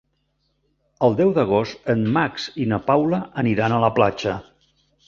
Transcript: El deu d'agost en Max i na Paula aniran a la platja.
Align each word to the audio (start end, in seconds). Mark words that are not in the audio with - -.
El 1.07 1.17
deu 1.19 1.33
d'agost 1.35 1.93
en 1.95 2.03
Max 2.17 2.49
i 2.65 2.69
na 2.73 2.83
Paula 2.89 3.21
aniran 3.45 3.79
a 3.79 3.85
la 3.87 3.97
platja. 4.01 4.39